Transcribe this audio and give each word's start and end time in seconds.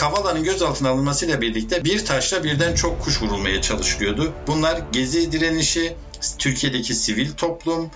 Kavala'nın 0.00 0.44
gözaltına 0.44 0.88
alınmasıyla 0.88 1.40
birlikte 1.40 1.84
bir 1.84 2.04
taşla 2.04 2.44
birden 2.44 2.74
çok 2.74 3.02
kuş 3.02 3.22
vurulmaya 3.22 3.62
çalışılıyordu. 3.62 4.32
Bunlar 4.46 4.82
gezi 4.92 5.32
direnişi, 5.32 5.96
Türkiye'deki 6.38 6.94
sivil 6.94 7.32
toplum 7.32 7.90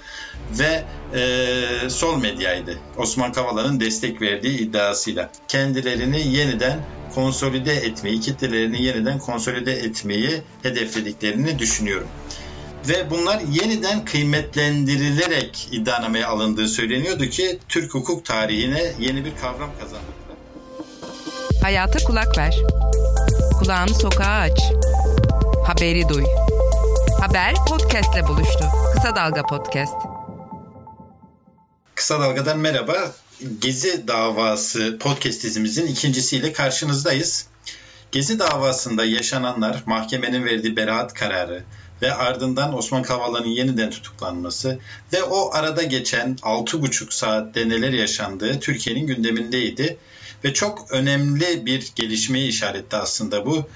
ve 0.59 0.85
e, 1.15 1.91
sol 1.91 2.17
medyaydı. 2.21 2.79
Osman 2.97 3.33
Kavala'nın 3.33 3.81
destek 3.81 4.23
verdiği 4.23 4.59
iddiasıyla. 4.59 5.31
Kendilerini 5.49 6.29
yeniden 6.37 6.79
konsolide 7.15 7.75
etmeyi, 7.75 8.21
kitlelerini 8.21 8.83
yeniden 8.83 9.19
konsolide 9.19 9.73
etmeyi 9.73 10.43
hedeflediklerini 10.63 11.59
düşünüyorum. 11.59 12.09
Ve 12.89 13.11
bunlar 13.11 13.41
yeniden 13.41 14.05
kıymetlendirilerek 14.05 15.69
iddianameye 15.73 16.27
alındığı 16.27 16.69
söyleniyordu 16.69 17.27
ki 17.27 17.59
Türk 17.69 17.95
hukuk 17.95 18.25
tarihine 18.25 18.93
yeni 18.99 19.25
bir 19.25 19.37
kavram 19.37 19.71
kazandı. 19.81 20.05
Hayata 21.63 21.99
kulak 21.99 22.39
ver. 22.39 22.57
Kulağını 23.59 23.95
sokağa 23.95 24.41
aç. 24.41 24.61
Haberi 25.67 26.09
duy. 26.09 26.25
Haber 27.21 27.55
podcastle 27.69 28.29
buluştu. 28.29 28.65
Kısa 28.95 29.17
Dalga 29.17 29.43
Podcast. 29.43 29.95
Kısa 31.95 32.21
Dalga'dan 32.21 32.59
merhaba. 32.59 33.13
Gezi 33.61 34.09
davası 34.09 34.99
podcast 34.99 35.43
dizimizin 35.43 35.87
ikincisiyle 35.87 36.53
karşınızdayız. 36.53 37.47
Gezi 38.13 38.39
davasında 38.39 39.05
yaşananlar, 39.05 39.83
mahkemenin 39.87 40.45
verdiği 40.45 40.77
beraat 40.77 41.15
kararı 41.15 41.65
ve 42.03 42.15
ardından 42.15 42.79
Osman 42.79 43.03
Kavala'nın 43.03 43.49
yeniden 43.49 43.91
tutuklanması 43.91 44.79
ve 45.13 45.23
o 45.23 45.55
arada 45.55 45.83
geçen 45.83 46.35
6,5 46.35 47.15
saatte 47.15 47.69
neler 47.69 47.93
yaşandığı 47.93 48.61
Türkiye'nin 48.61 49.07
gündemindeydi. 49.07 49.99
Ve 50.45 50.53
çok 50.53 50.91
önemli 50.91 51.67
bir 51.67 51.93
gelişmeyi 51.95 52.49
işaretti 52.49 52.97
aslında 52.97 53.47
bu. 53.47 53.69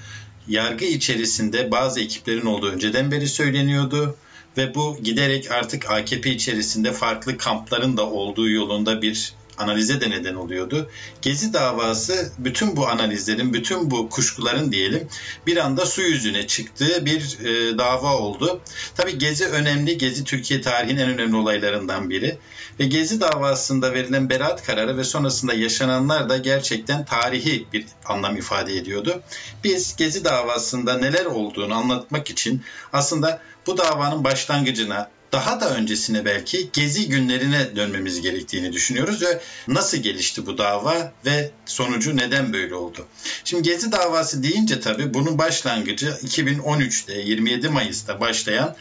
Yargı 0.47 0.85
içerisinde 0.85 1.71
bazı 1.71 1.99
ekiplerin 1.99 2.45
olduğu 2.45 2.67
önceden 2.67 3.11
beri 3.11 3.27
söyleniyordu 3.27 4.15
ve 4.57 4.75
bu 4.75 4.97
giderek 5.03 5.51
artık 5.51 5.91
AKP 5.91 6.29
içerisinde 6.29 6.93
farklı 6.93 7.37
kampların 7.37 7.97
da 7.97 8.09
olduğu 8.09 8.49
yolunda 8.49 9.01
bir 9.01 9.33
analize 9.59 10.01
de 10.01 10.09
neden 10.09 10.35
oluyordu. 10.35 10.89
Gezi 11.21 11.53
davası 11.53 12.31
bütün 12.37 12.75
bu 12.75 12.87
analizlerin, 12.87 13.53
bütün 13.53 13.91
bu 13.91 14.09
kuşkuların 14.09 14.71
diyelim 14.71 15.07
bir 15.47 15.57
anda 15.57 15.85
su 15.85 16.01
yüzüne 16.01 16.47
çıktığı 16.47 17.05
bir 17.05 17.37
e, 17.45 17.77
dava 17.77 18.17
oldu. 18.17 18.61
Tabii 18.95 19.17
Gezi 19.17 19.45
önemli. 19.45 19.97
Gezi 19.97 20.23
Türkiye 20.23 20.61
tarihinin 20.61 21.01
en 21.01 21.09
önemli 21.09 21.35
olaylarından 21.35 22.09
biri. 22.09 22.37
Ve 22.79 22.85
Gezi 22.85 23.21
davasında 23.21 23.93
verilen 23.93 24.29
beraat 24.29 24.63
kararı 24.63 24.97
ve 24.97 25.03
sonrasında 25.03 25.53
yaşananlar 25.53 26.29
da 26.29 26.37
gerçekten 26.37 27.05
tarihi 27.05 27.67
bir 27.73 27.85
anlam 28.05 28.37
ifade 28.37 28.77
ediyordu. 28.77 29.21
Biz 29.63 29.95
Gezi 29.95 30.23
davasında 30.23 30.97
neler 30.97 31.25
olduğunu 31.25 31.73
anlatmak 31.73 32.29
için 32.29 32.61
aslında 32.93 33.41
bu 33.67 33.77
davanın 33.77 34.23
başlangıcına, 34.23 35.09
daha 35.31 35.61
da 35.61 35.75
öncesine 35.75 36.25
belki 36.25 36.69
gezi 36.73 37.09
günlerine 37.09 37.75
dönmemiz 37.75 38.21
gerektiğini 38.21 38.73
düşünüyoruz 38.73 39.21
ve 39.21 39.41
nasıl 39.67 39.97
gelişti 39.97 40.45
bu 40.45 40.57
dava 40.57 41.13
ve 41.25 41.51
sonucu 41.65 42.17
neden 42.17 42.53
böyle 42.53 42.75
oldu? 42.75 43.05
Şimdi 43.43 43.63
gezi 43.63 43.91
davası 43.91 44.43
deyince 44.43 44.79
tabii 44.79 45.13
bunun 45.13 45.37
başlangıcı 45.37 46.07
2013'te 46.07 47.13
27 47.13 47.69
Mayıs'ta 47.69 48.19
başlayan 48.19 48.75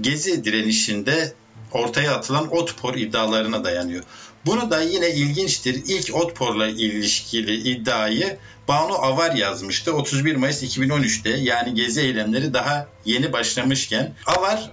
gezi 0.00 0.44
direnişinde 0.44 1.32
ortaya 1.72 2.14
atılan 2.14 2.56
Otpor 2.56 2.94
iddialarına 2.94 3.64
dayanıyor. 3.64 4.04
Bunu 4.46 4.70
da 4.70 4.80
yine 4.80 5.10
ilginçtir. 5.10 5.82
İlk 5.86 6.14
Otpor'la 6.14 6.68
ilişkili 6.68 7.54
iddiayı 7.54 8.36
Banu 8.68 8.94
Avar 8.94 9.34
yazmıştı 9.34 9.92
31 9.92 10.36
Mayıs 10.36 10.62
2013'te 10.62 11.30
yani 11.30 11.74
gezi 11.74 12.00
eylemleri 12.00 12.54
daha 12.54 12.86
yeni 13.04 13.32
başlamışken. 13.32 14.14
Avar 14.26 14.70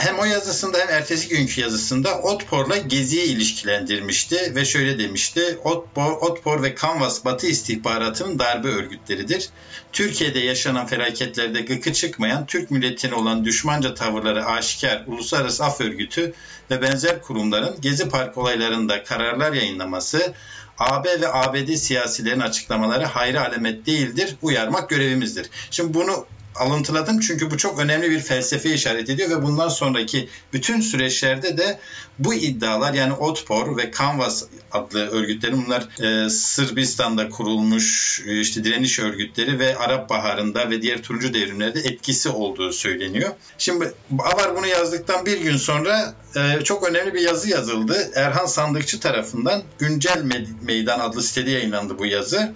hem 0.00 0.18
o 0.18 0.24
yazısında 0.24 0.78
hem 0.78 0.88
ertesi 0.88 1.28
günkü 1.28 1.60
yazısında 1.60 2.18
Otpor'la 2.18 2.76
Gezi'yi 2.76 3.24
ilişkilendirmişti 3.24 4.54
ve 4.54 4.64
şöyle 4.64 4.98
demişti. 4.98 5.58
Otpor, 5.64 6.12
Otpor 6.12 6.62
ve 6.62 6.74
Canvas 6.82 7.24
Batı 7.24 7.46
istihbaratının 7.46 8.38
darbe 8.38 8.68
örgütleridir. 8.68 9.48
Türkiye'de 9.92 10.38
yaşanan 10.38 10.86
felaketlerde 10.86 11.60
gıkı 11.60 11.92
çıkmayan 11.92 12.46
Türk 12.46 12.70
milletine 12.70 13.14
olan 13.14 13.44
düşmanca 13.44 13.94
tavırları 13.94 14.46
aşikar 14.46 15.04
Uluslararası 15.06 15.64
Af 15.64 15.80
Örgütü 15.80 16.32
ve 16.70 16.82
benzer 16.82 17.22
kurumların 17.22 17.76
Gezi 17.80 18.08
Park 18.08 18.38
olaylarında 18.38 19.04
kararlar 19.04 19.52
yayınlaması 19.52 20.34
AB 20.78 21.20
ve 21.20 21.32
ABD 21.32 21.74
siyasilerin 21.74 22.40
açıklamaları 22.40 23.04
hayra 23.04 23.48
alamet 23.48 23.86
değildir, 23.86 24.36
uyarmak 24.42 24.90
görevimizdir. 24.90 25.50
Şimdi 25.70 25.94
bunu 25.94 26.26
alıntıladım 26.56 27.20
çünkü 27.20 27.50
bu 27.50 27.56
çok 27.56 27.78
önemli 27.78 28.10
bir 28.10 28.20
felsefe 28.20 28.74
işaret 28.74 29.10
ediyor 29.10 29.30
ve 29.30 29.42
bundan 29.42 29.68
sonraki 29.68 30.28
bütün 30.52 30.80
süreçlerde 30.80 31.58
de 31.58 31.78
bu 32.18 32.34
iddialar 32.34 32.94
yani 32.94 33.12
Otpor 33.12 33.76
ve 33.76 33.90
Canvas 33.98 34.44
adlı 34.72 35.10
örgütlerin 35.10 35.66
bunlar 35.66 35.88
e, 36.02 36.30
Sırbistan'da 36.30 37.28
kurulmuş 37.28 38.20
e, 38.26 38.40
işte 38.40 38.64
direniş 38.64 38.98
örgütleri 38.98 39.58
ve 39.58 39.76
Arap 39.76 40.10
Baharı'nda 40.10 40.70
ve 40.70 40.82
diğer 40.82 41.02
turuncu 41.02 41.34
devrimlerde 41.34 41.80
etkisi 41.80 42.28
olduğu 42.28 42.72
söyleniyor. 42.72 43.30
Şimdi 43.58 43.92
Avar 44.18 44.56
bunu 44.56 44.66
yazdıktan 44.66 45.26
bir 45.26 45.40
gün 45.40 45.56
sonra 45.56 46.14
e, 46.36 46.64
çok 46.64 46.88
önemli 46.88 47.14
bir 47.14 47.20
yazı 47.20 47.48
yazıldı. 47.48 48.10
Erhan 48.14 48.46
Sandıkçı 48.46 49.00
tarafından 49.00 49.62
Güncel 49.78 50.22
Meydan 50.62 51.00
adlı 51.00 51.22
sitede 51.22 51.50
yayınlandı 51.50 51.98
bu 51.98 52.06
yazı. 52.06 52.54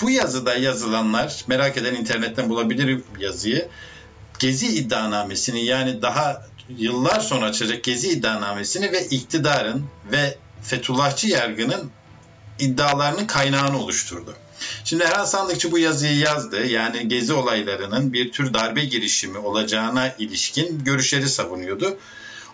Bu 0.00 0.10
yazıda 0.10 0.54
yazılanlar 0.54 1.44
merak 1.46 1.76
eden 1.76 1.94
internetten 1.94 2.50
bulabilir 2.50 3.00
yazıyı. 3.18 3.68
Gezi 4.38 4.66
iddianamesini 4.66 5.64
yani 5.64 6.02
daha 6.02 6.46
yıllar 6.68 7.20
sonra 7.20 7.46
açacak 7.46 7.84
Gezi 7.84 8.08
iddianamesini 8.08 8.92
ve 8.92 9.06
iktidarın 9.06 9.84
ve 10.12 10.38
Fethullahçı 10.62 11.28
yargının 11.28 11.90
iddialarının 12.58 13.26
kaynağını 13.26 13.82
oluşturdu. 13.82 14.36
Şimdi 14.84 15.04
Erhan 15.04 15.24
Sandıkçı 15.24 15.72
bu 15.72 15.78
yazıyı 15.78 16.18
yazdı. 16.18 16.66
Yani 16.66 17.08
gezi 17.08 17.32
olaylarının 17.32 18.12
bir 18.12 18.32
tür 18.32 18.54
darbe 18.54 18.84
girişimi 18.84 19.38
olacağına 19.38 20.14
ilişkin 20.18 20.84
görüşleri 20.84 21.28
savunuyordu. 21.28 21.98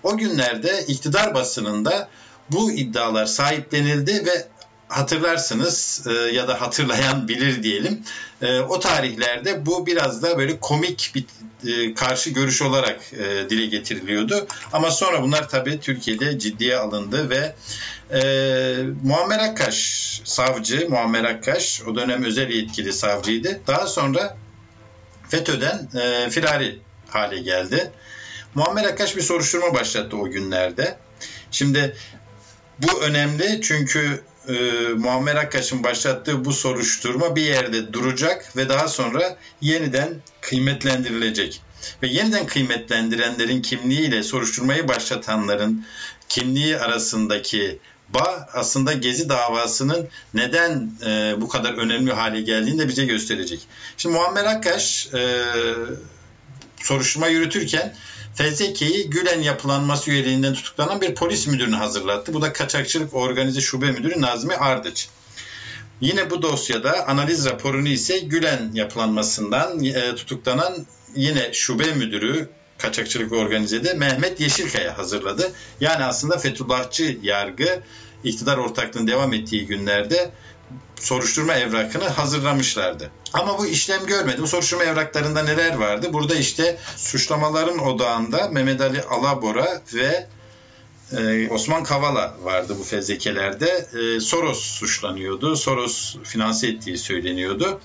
O 0.03 0.17
günlerde 0.17 0.85
iktidar 0.89 1.35
basınında 1.35 2.09
bu 2.51 2.73
iddialar 2.73 3.27
sahiplenildi 3.27 4.27
ve 4.27 4.49
hatırlarsınız 4.97 6.07
e, 6.07 6.13
ya 6.13 6.49
da 6.49 6.61
hatırlayan 6.61 7.29
bilir 7.29 7.63
diyelim. 7.63 8.03
E, 8.43 8.61
o 8.61 8.81
tarihlerde 8.81 9.67
bu 9.67 9.87
biraz 9.87 10.23
da 10.23 10.39
böyle 10.39 10.61
komik 10.61 11.13
bir 11.15 11.25
e, 11.71 11.95
karşı 11.95 12.31
görüş 12.31 12.63
olarak 12.63 13.01
e, 13.13 13.51
dile 13.51 13.67
getiriliyordu. 13.67 14.47
Ama 14.73 14.91
sonra 14.91 15.23
bunlar 15.23 15.49
tabii 15.49 15.81
Türkiye'de 15.81 16.39
ciddiye 16.39 16.77
alındı 16.77 17.31
ve 17.31 17.55
e, 18.19 18.23
Muammer 19.03 19.39
Akkaş 19.39 20.21
savcı, 20.25 20.91
Muammer 20.91 21.25
Akkaş 21.25 21.83
o 21.83 21.95
dönem 21.95 22.25
özel 22.25 22.51
yetkili 22.51 22.93
savcıydı. 22.93 23.61
Daha 23.67 23.87
sonra 23.87 24.37
FETÖ'den 25.29 25.89
e, 26.01 26.31
firari 26.31 26.79
hale 27.09 27.39
geldi. 27.39 27.91
Muammer 28.55 28.85
Akkaş 28.85 29.17
bir 29.17 29.23
soruşturma 29.23 29.75
başlattı 29.75 30.17
o 30.17 30.31
günlerde. 30.31 30.97
Şimdi 31.51 31.97
bu 32.79 33.01
önemli 33.01 33.61
çünkü 33.63 34.23
e, 34.49 34.53
Muammer 34.89 35.37
Akkaş'ın 35.37 35.83
başlattığı 35.83 36.45
bu 36.45 36.53
soruşturma 36.53 37.37
bir 37.37 37.43
yerde 37.43 37.93
duracak 37.93 38.57
ve 38.57 38.69
daha 38.69 38.89
sonra 38.89 39.37
yeniden 39.61 40.15
kıymetlendirilecek. 40.41 41.61
Ve 42.03 42.07
yeniden 42.07 42.47
kıymetlendirenlerin 42.47 43.63
kimliğiyle 43.63 44.23
soruşturmayı 44.23 44.89
başlatanların 44.89 45.85
kimliği 46.29 46.79
arasındaki 46.79 47.79
bağ 48.09 48.49
aslında 48.53 48.93
Gezi 48.93 49.29
davasının 49.29 50.09
neden 50.35 50.91
e, 51.07 51.35
bu 51.41 51.49
kadar 51.49 51.75
önemli 51.75 52.13
hale 52.13 52.41
geldiğini 52.41 52.79
de 52.79 52.89
bize 52.89 53.05
gösterecek. 53.05 53.61
Şimdi 53.97 54.15
Muammer 54.15 54.45
Akkaş 54.45 55.09
e, 55.15 55.45
soruşturma 56.77 57.27
yürütürken 57.27 57.95
Fezleke'yi 58.35 59.11
Gülen 59.11 59.43
yapılanması 59.43 60.11
üyeliğinden 60.11 60.55
tutuklanan 60.55 61.01
bir 61.01 61.15
polis 61.15 61.47
müdürünü 61.47 61.77
hazırlattı. 61.77 62.35
Bu 62.35 62.43
da 62.43 62.53
Kaçakçılık 62.53 63.15
Organize 63.15 63.61
Şube 63.61 63.91
Müdürü 63.91 64.21
Nazmi 64.21 64.55
Ardıç. 64.55 65.09
Yine 66.01 66.31
bu 66.31 66.43
dosyada 66.43 67.09
analiz 67.09 67.47
raporunu 67.47 67.89
ise 67.89 68.19
Gülen 68.19 68.71
yapılanmasından 68.75 69.85
e, 69.85 70.15
tutuklanan 70.15 70.87
yine 71.17 71.53
şube 71.53 71.93
müdürü 71.93 72.49
kaçakçılık 72.79 73.33
organizede 73.33 73.95
Mehmet 73.95 74.41
Yeşilkaya 74.41 74.99
hazırladı. 74.99 75.53
Yani 75.81 76.05
aslında 76.05 76.39
Fethullahçı 76.39 77.19
yargı 77.23 77.83
iktidar 78.25 78.59
ortaklığının 78.59 79.07
devam 79.07 79.33
ettiği 79.33 79.67
günlerde 79.67 80.31
soruşturma 81.01 81.55
evrakını 81.55 82.09
hazırlamışlardı. 82.09 83.11
Ama 83.33 83.59
bu 83.59 83.67
işlem 83.67 84.07
görmedi. 84.07 84.43
Bu 84.43 84.47
soruşturma 84.47 84.85
evraklarında 84.85 85.43
neler 85.43 85.75
vardı? 85.75 86.13
Burada 86.13 86.35
işte 86.35 86.79
suçlamaların 86.97 87.79
odağında 87.79 88.49
Mehmet 88.49 88.81
Ali 88.81 89.03
Alabora 89.03 89.83
ve 89.95 90.27
e, 91.13 91.49
Osman 91.51 91.85
Kavala 91.85 92.35
vardı 92.43 92.77
bu 92.79 92.85
fezlekelerde. 92.85 93.87
E, 93.95 94.21
Soros 94.21 94.61
suçlanıyordu. 94.61 95.57
Soros 95.57 96.17
finanse 96.25 96.69
ettiği 96.69 96.99
söyleniyordu. 96.99 97.81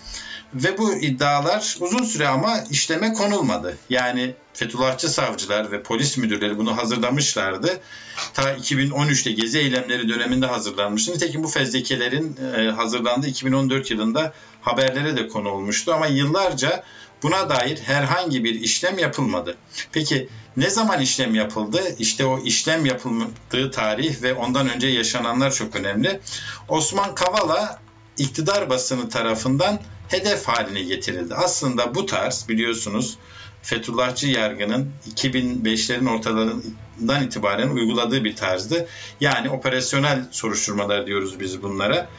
Ve 0.54 0.78
bu 0.78 0.94
iddialar 0.94 1.78
uzun 1.80 2.04
süre 2.04 2.28
ama 2.28 2.64
işleme 2.70 3.14
konulmadı. 3.14 3.78
Yani 3.90 4.34
Fethullahçı 4.54 5.10
savcılar 5.10 5.72
ve 5.72 5.84
polis 5.84 6.18
müdürleri 6.18 6.58
bunu 6.58 6.78
hazırlamışlardı. 6.78 7.80
Ta 8.34 8.54
2013'te 8.54 9.32
gezi 9.32 9.60
eylemleri 9.60 10.10
döneminde 10.10 10.46
hazırlanmıştı. 10.46 11.12
Nitekim 11.12 11.44
bu 11.44 11.48
fezlekelerin 11.48 12.38
e, 12.58 12.72
hazırlandığı 12.72 13.28
2014 13.28 13.92
yılında 13.92 14.34
haberlere 14.62 15.18
de 15.18 15.28
konu 15.28 15.50
olmuştu. 15.50 15.94
Ama 15.94 16.08
yıllarca 16.08 16.84
buna 17.24 17.50
dair 17.50 17.78
herhangi 17.78 18.44
bir 18.44 18.62
işlem 18.62 18.98
yapılmadı. 18.98 19.58
Peki 19.92 20.30
ne 20.58 20.70
zaman 20.70 21.02
işlem 21.02 21.36
yapıldı? 21.36 21.82
İşte 22.00 22.26
o 22.26 22.40
işlem 22.40 22.86
yapıldığı 22.86 23.72
tarih 23.72 24.22
ve 24.22 24.34
ondan 24.34 24.70
önce 24.70 24.88
yaşananlar 24.88 25.52
çok 25.52 25.76
önemli. 25.76 26.20
Osman 26.68 27.16
Kavala 27.16 27.80
iktidar 28.20 28.70
basını 28.70 29.10
tarafından 29.10 29.80
hedef 30.08 30.48
haline 30.48 30.84
getirildi. 30.84 31.36
Aslında 31.36 31.96
bu 31.96 32.06
tarz 32.06 32.46
biliyorsunuz 32.50 33.18
Fethullahçı 33.62 34.28
yargının 34.28 34.92
2005'lerin 35.16 36.10
ortalarından 36.10 37.24
itibaren 37.24 37.70
uyguladığı 37.70 38.24
bir 38.24 38.36
tarzdı. 38.36 38.88
Yani 39.22 39.50
operasyonel 39.50 40.28
soruşturmalar 40.32 41.08
diyoruz 41.08 41.40
biz 41.40 41.64
bunlara. 41.64 42.10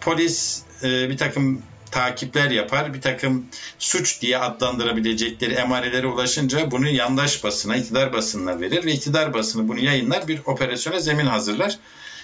Polis 0.00 0.62
e, 0.82 1.10
bir 1.10 1.16
takım 1.16 1.62
takipler 1.90 2.50
yapar. 2.50 2.94
Bir 2.94 3.00
takım 3.00 3.46
suç 3.78 4.22
diye 4.22 4.38
adlandırabilecekleri 4.38 5.54
emarelere 5.54 6.06
ulaşınca 6.06 6.70
bunu 6.70 6.88
yandaş 6.88 7.44
basına, 7.44 7.76
iktidar 7.76 8.12
basınına 8.12 8.60
verir 8.60 8.84
ve 8.84 8.92
iktidar 8.92 9.34
basını 9.34 9.68
bunu 9.68 9.78
yayınlar 9.78 10.28
bir 10.28 10.40
operasyona 10.44 11.00
zemin 11.00 11.26
hazırlar. 11.26 11.78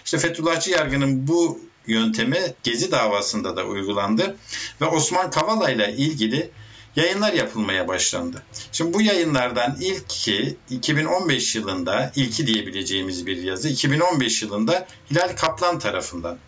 İşte 0.05 0.19
Fethullahçı 0.19 0.71
yargının 0.71 1.29
bu 1.29 1.61
yöntemi 1.89 2.39
Gezi 2.63 2.91
davasında 2.91 3.57
da 3.57 3.65
uygulandı 3.65 4.37
ve 4.81 4.87
Osman 4.87 5.31
Kavala 5.31 5.71
ile 5.71 5.93
ilgili 5.97 6.51
yayınlar 6.97 7.33
yapılmaya 7.33 7.89
başlandı. 7.89 8.43
Şimdi 8.73 8.93
bu 8.93 9.03
yayınlardan 9.03 9.77
ilki 9.81 10.57
2015 10.71 11.57
yılında 11.57 12.13
ilki 12.17 12.47
diyebileceğimiz 12.47 13.27
bir 13.27 13.43
yazı 13.43 13.69
2015 13.69 14.43
yılında 14.43 14.87
Hilal 15.11 15.37
Kaplan 15.37 15.79
tarafından 15.79 16.39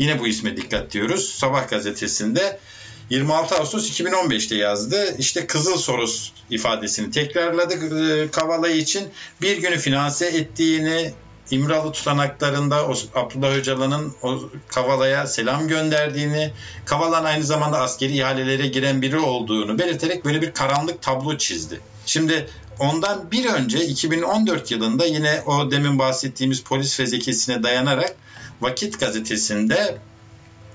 Yine 0.00 0.20
bu 0.20 0.26
isme 0.26 0.56
dikkat 0.56 0.92
diyoruz. 0.92 1.34
Sabah 1.34 1.68
gazetesinde 1.68 2.58
26 3.10 3.54
Ağustos 3.54 4.00
2015'te 4.00 4.56
yazdı. 4.56 5.16
İşte 5.18 5.46
Kızıl 5.46 5.76
Soros 5.76 6.30
ifadesini 6.50 7.10
tekrarladı 7.10 7.74
e, 7.74 8.30
Kavala 8.30 8.68
için. 8.68 9.08
Bir 9.42 9.58
günü 9.58 9.78
finanse 9.78 10.26
ettiğini, 10.26 11.12
İmralı 11.50 11.92
tutanaklarında 11.92 12.88
Abdullah 13.14 13.54
Öcalan'ın 13.54 14.14
Kavala'ya 14.68 15.26
selam 15.26 15.68
gönderdiğini, 15.68 16.52
Kavala'nın 16.84 17.24
aynı 17.24 17.44
zamanda 17.44 17.78
askeri 17.80 18.16
ihalelere 18.16 18.66
giren 18.66 19.02
biri 19.02 19.18
olduğunu 19.18 19.78
belirterek 19.78 20.24
böyle 20.24 20.42
bir 20.42 20.52
karanlık 20.52 21.02
tablo 21.02 21.36
çizdi. 21.36 21.80
Şimdi 22.06 22.48
ondan 22.78 23.30
bir 23.30 23.46
önce 23.46 23.86
2014 23.86 24.70
yılında 24.70 25.06
yine 25.06 25.42
o 25.46 25.70
demin 25.70 25.98
bahsettiğimiz 25.98 26.62
polis 26.62 26.96
fezlekesine 26.96 27.62
dayanarak 27.62 28.16
Vakit 28.60 29.00
gazetesinde 29.00 29.98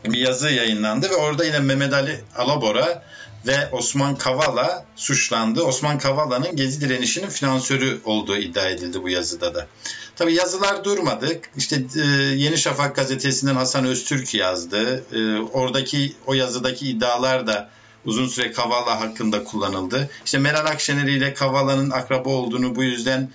bir 0.06 0.20
yazı 0.20 0.50
yayınlandı 0.50 1.10
ve 1.10 1.16
orada 1.16 1.46
yine 1.46 1.60
Mehmet 1.60 1.94
Ali 1.94 2.20
Alabora 2.36 3.04
ve 3.48 3.70
Osman 3.72 4.16
Kavala 4.16 4.86
suçlandı. 4.96 5.64
Osman 5.64 5.98
Kavala'nın 5.98 6.56
Gezi 6.56 6.82
direnişinin 6.82 7.30
finansörü 7.30 8.00
olduğu 8.06 8.38
iddia 8.38 8.70
edildi 8.70 9.04
bu 9.04 9.10
yazıda 9.10 9.56
da. 9.56 9.68
Tabi 10.16 10.34
yazılar 10.34 10.84
durmadı. 10.84 11.42
İşte 11.58 11.84
e, 11.96 12.06
Yeni 12.36 12.58
Şafak 12.58 12.96
gazetesinden 12.96 13.56
Hasan 13.56 13.86
Öztürk 13.86 14.34
yazdı. 14.34 15.04
E, 15.14 15.40
oradaki 15.40 16.14
o 16.26 16.34
yazıdaki 16.34 16.90
iddialar 16.90 17.48
da 17.48 17.70
uzun 18.06 18.28
süre 18.28 18.52
Kavala 18.52 19.00
hakkında 19.00 19.44
kullanıldı. 19.44 20.10
İşte 20.26 20.38
Meral 20.38 20.66
Akşener 20.66 21.08
ile 21.08 21.34
Kavala'nın 21.34 21.90
akraba 21.90 22.30
olduğunu 22.30 22.76
bu 22.76 22.84
yüzden 22.84 23.30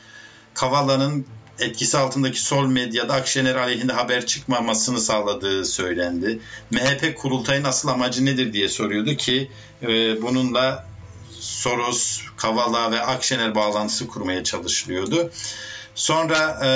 Kavala'nın 0.55 1.27
etkisi 1.61 1.99
altındaki 1.99 2.43
sol 2.43 2.67
medyada 2.67 3.15
Akşener 3.15 3.55
aleyhinde 3.55 3.93
haber 3.93 4.27
çıkmamasını 4.27 5.01
sağladığı 5.01 5.65
söylendi. 5.65 6.39
MHP 6.71 7.17
kurultayın 7.17 7.65
asıl 7.65 7.89
amacı 7.89 8.25
nedir 8.25 8.53
diye 8.53 8.69
soruyordu 8.69 9.15
ki 9.15 9.51
e, 9.83 10.23
bununla 10.23 10.91
Soros, 11.41 12.21
Kavala 12.37 12.93
ve 12.93 13.03
Akşener 13.03 13.55
bağlantısı 13.55 14.07
kurmaya 14.07 14.45
çalışılıyordu. 14.45 15.31
Sonra 15.95 16.61
e, 16.65 16.71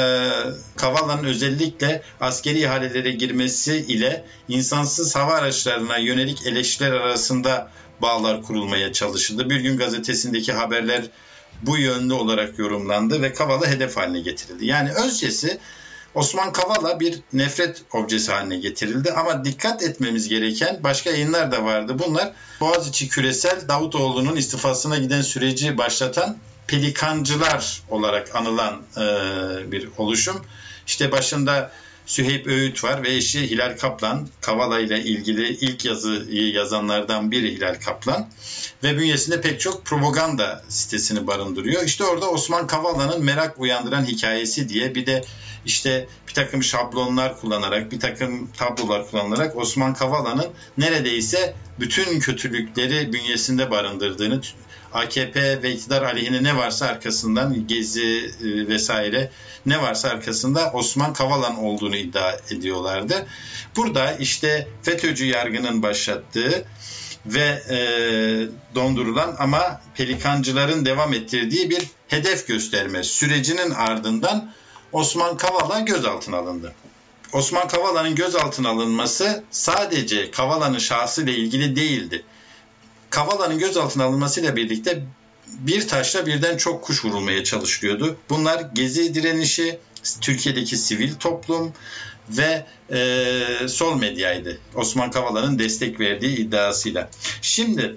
Kavala'nın 0.77 1.25
özellikle 1.25 2.03
askeri 2.21 2.59
ihalelere 2.59 3.11
girmesi 3.11 3.77
ile 3.77 4.25
insansız 4.49 5.17
hava 5.17 5.35
araçlarına 5.35 5.99
yönelik 5.99 6.47
eleştiriler 6.47 6.93
arasında 6.93 7.71
bağlar 8.03 8.43
kurulmaya 8.43 8.93
çalışıldı. 8.93 9.51
Bir 9.51 9.61
gün 9.61 9.77
gazetesindeki 9.77 10.53
haberler 10.53 11.05
bu 11.67 11.79
yönlü 11.79 12.13
olarak 12.13 12.59
yorumlandı 12.59 13.23
ve 13.23 13.33
Kavala 13.33 13.67
hedef 13.67 13.97
haline 13.97 14.21
getirildi. 14.21 14.67
Yani 14.67 14.93
özcesi 14.93 15.59
Osman 16.15 16.53
Kavala 16.53 17.01
bir 17.01 17.21
nefret 17.33 17.83
objesi 17.93 18.33
haline 18.33 18.57
getirildi 18.57 19.13
ama 19.13 19.45
dikkat 19.45 19.83
etmemiz 19.83 20.29
gereken 20.29 20.81
başka 20.83 21.11
yayınlar 21.11 21.53
da 21.53 21.65
vardı. 21.65 21.97
Bunlar 22.07 22.33
Boğaziçi 22.61 23.09
Küresel 23.09 23.69
Davutoğlu'nun 23.69 24.37
istifasına 24.37 24.99
giden 24.99 25.23
süreci 25.23 25.79
başlatan 25.79 26.37
pelikancılar 26.67 27.83
olarak 27.91 28.37
anılan 28.37 28.83
e, 28.97 29.03
bir 29.73 29.89
oluşum. 29.99 30.45
İşte 30.87 31.13
başında 31.13 31.73
Süheyb 32.07 32.47
Öğüt 32.47 32.85
var 32.85 33.03
ve 33.03 33.15
eşi 33.15 33.51
Hilal 33.51 33.77
Kaplan. 33.79 34.29
Kavala 34.41 34.81
ile 34.81 35.05
ilgili 35.05 35.49
ilk 35.49 35.85
yazıyı 35.85 36.53
yazanlardan 36.53 37.31
biri 37.31 37.57
Hilal 37.57 37.75
Kaplan. 37.85 38.29
Ve 38.83 38.99
bünyesinde 38.99 39.41
pek 39.41 39.61
çok 39.61 39.85
propaganda 39.85 40.65
sitesini 40.69 41.27
barındırıyor. 41.27 41.85
İşte 41.85 42.05
orada 42.05 42.31
Osman 42.31 42.67
Kavala'nın 42.67 43.25
merak 43.25 43.59
uyandıran 43.59 44.05
hikayesi 44.05 44.69
diye 44.69 44.95
bir 44.95 45.07
de 45.07 45.25
işte 45.67 46.09
bir 46.29 46.35
takım 46.35 46.63
şablonlar 46.63 47.41
kullanarak, 47.41 47.93
bir 47.93 48.01
takım 48.01 48.49
tablolar 48.57 49.11
kullanarak 49.11 49.57
Osman 49.57 49.95
Kavala'nın 49.95 50.47
neredeyse 50.79 51.55
bütün 51.81 52.21
kötülükleri 52.21 53.13
bünyesinde 53.13 53.71
barındırdığını, 53.71 54.41
AKP 54.95 55.63
ve 55.63 55.73
iktidar 55.73 56.03
aleyhine 56.03 56.43
ne 56.43 56.57
varsa 56.57 56.87
arkasından 56.87 57.67
Gezi 57.67 58.31
e, 58.41 58.69
vesaire 58.69 59.31
ne 59.67 59.83
varsa 59.83 60.09
arkasında 60.09 60.71
Osman 60.73 61.13
Kavala'nın 61.13 61.57
olduğunu 61.57 61.97
iddia 61.97 62.33
ediyorlardı. 62.51 63.27
Burada 63.77 64.13
işte 64.13 64.69
FETÖ'cü 64.83 65.27
yargının 65.27 65.83
başlattığı 65.83 66.65
ve 67.27 67.63
e, 67.71 67.79
dondurulan 68.75 69.37
ama 69.39 69.81
pelikancıların 69.95 70.87
devam 70.87 71.15
ettirdiği 71.15 71.71
bir 71.71 71.83
hedef 72.09 72.47
gösterme 72.47 73.03
sürecinin 73.03 73.71
ardından 73.71 74.53
Osman 74.93 75.37
Kavala 75.37 75.81
gözaltına 75.81 76.37
alındı. 76.37 76.75
Osman 77.33 77.69
Kavala'nın 77.69 78.15
gözaltına 78.15 78.69
alınması 78.69 79.45
sadece 79.51 80.31
Kavala'nın 80.31 80.79
şahsıyla 80.79 81.33
ilgili 81.33 81.77
değildi. 81.77 82.25
Kavala'nın 83.15 83.59
gözaltına 83.59 84.05
alınmasıyla 84.05 84.57
birlikte 84.57 85.03
bir 85.47 85.89
taşla 85.89 86.27
birden 86.27 86.57
çok 86.57 86.85
kuş 86.85 87.05
vurulmaya 87.05 87.45
çalışılıyordu. 87.45 88.17
Bunlar 88.31 88.61
gezi 88.75 89.15
direnişi, 89.15 89.79
Türkiye'deki 90.21 90.77
sivil 90.77 91.15
toplum 91.15 91.73
ve 92.29 92.67
e, 92.93 93.69
sol 93.69 93.97
medyaydı. 93.97 94.59
Osman 94.75 95.11
Kavala'nın 95.11 95.59
destek 95.59 96.01
verdiği 96.01 96.37
iddiasıyla. 96.37 97.11
Şimdi 97.43 97.95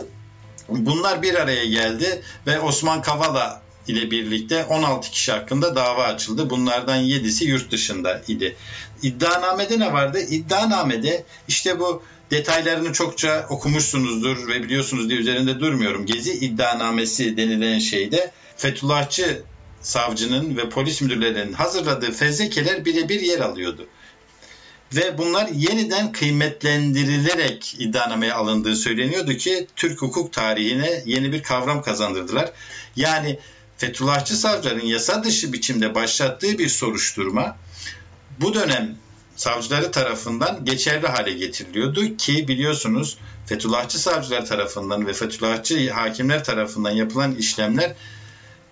bunlar 0.69 1.21
bir 1.21 1.35
araya 1.35 1.65
geldi 1.65 2.21
ve 2.47 2.59
Osman 2.59 3.01
Kavala 3.01 3.61
ile 3.87 4.11
birlikte 4.11 4.65
16 4.65 5.11
kişi 5.11 5.31
hakkında 5.31 5.75
dava 5.75 6.03
açıldı. 6.03 6.49
Bunlardan 6.49 7.03
7'si 7.03 7.43
yurt 7.45 7.71
dışında 7.71 8.21
idi. 8.27 8.55
İddianamede 9.01 9.79
ne 9.79 9.93
vardı? 9.93 10.19
İddianamede 10.19 11.23
işte 11.47 11.79
bu 11.79 12.03
detaylarını 12.31 12.93
çokça 12.93 13.45
okumuşsunuzdur 13.49 14.47
ve 14.47 14.63
biliyorsunuz 14.63 15.09
diye 15.09 15.19
üzerinde 15.19 15.59
durmuyorum. 15.59 16.05
Gezi 16.05 16.33
iddianamesi 16.33 17.37
denilen 17.37 17.79
şeyde 17.79 18.31
Fethullahçı 18.57 19.41
savcının 19.81 20.57
ve 20.57 20.69
polis 20.69 21.01
müdürlerinin 21.01 21.53
hazırladığı 21.53 22.11
fezlekeler 22.11 22.85
birebir 22.85 23.21
yer 23.21 23.39
alıyordu. 23.39 23.87
Ve 24.95 25.17
bunlar 25.17 25.47
yeniden 25.47 26.11
kıymetlendirilerek 26.11 27.75
iddianameye 27.79 28.33
alındığı 28.33 28.75
söyleniyordu 28.75 29.33
ki 29.33 29.67
Türk 29.75 30.01
hukuk 30.01 30.33
tarihine 30.33 31.03
yeni 31.05 31.31
bir 31.31 31.43
kavram 31.43 31.81
kazandırdılar. 31.81 32.51
Yani 32.95 33.39
Fethullahçı 33.77 34.37
savcıların 34.37 34.85
yasa 34.85 35.23
dışı 35.23 35.53
biçimde 35.53 35.95
başlattığı 35.95 36.57
bir 36.57 36.69
soruşturma 36.69 37.57
bu 38.39 38.53
dönem 38.53 38.97
savcıları 39.35 39.91
tarafından 39.91 40.65
geçerli 40.65 41.07
hale 41.07 41.33
getiriliyordu 41.33 42.17
ki 42.17 42.47
biliyorsunuz 42.47 43.17
Fethullahçı 43.45 43.99
savcılar 43.99 44.45
tarafından 44.45 45.07
ve 45.07 45.13
Fethullahçı 45.13 45.91
hakimler 45.91 46.43
tarafından 46.43 46.91
yapılan 46.91 47.35
işlemler 47.35 47.95